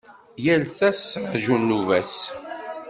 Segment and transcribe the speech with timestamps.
[0.43, 2.17] Yal ta tettraǧu nnuba-s.